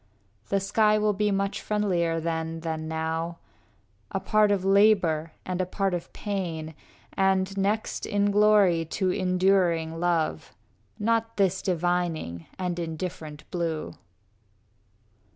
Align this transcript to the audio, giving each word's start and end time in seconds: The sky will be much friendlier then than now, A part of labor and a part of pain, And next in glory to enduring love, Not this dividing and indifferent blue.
The 0.49 0.59
sky 0.59 0.97
will 0.97 1.13
be 1.13 1.29
much 1.29 1.61
friendlier 1.61 2.19
then 2.19 2.61
than 2.61 2.87
now, 2.87 3.37
A 4.09 4.19
part 4.19 4.51
of 4.51 4.65
labor 4.65 5.33
and 5.45 5.61
a 5.61 5.65
part 5.67 5.93
of 5.93 6.11
pain, 6.11 6.73
And 7.13 7.55
next 7.55 8.07
in 8.07 8.31
glory 8.31 8.83
to 8.83 9.11
enduring 9.11 9.99
love, 9.99 10.55
Not 10.97 11.37
this 11.37 11.61
dividing 11.61 12.47
and 12.57 12.79
indifferent 12.79 13.43
blue. 13.51 13.93